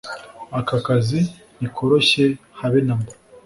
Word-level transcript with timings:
Aka 0.59 0.77
kazi 0.85 1.19
nti 1.57 1.67
koroshye 1.75 2.25
habe 2.59 2.79
namba 2.85 3.11